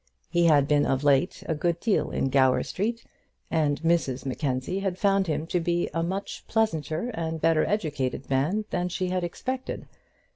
He 0.31 0.45
had 0.45 0.67
been 0.67 0.87
of 0.87 1.03
late 1.03 1.43
a 1.45 1.53
good 1.53 1.79
deal 1.79 2.09
in 2.09 2.31
Gower 2.31 2.63
Street, 2.63 3.05
and 3.51 3.79
Mrs 3.83 4.25
Mackenzie 4.25 4.79
had 4.79 4.97
found 4.97 5.27
him 5.27 5.45
to 5.45 5.59
be 5.59 5.91
a 5.93 6.01
much 6.01 6.43
pleasanter 6.47 7.11
and 7.13 7.39
better 7.39 7.63
educated 7.63 8.27
man 8.27 8.65
than 8.71 8.89
she 8.89 9.09
had 9.09 9.23
expected. 9.23 9.85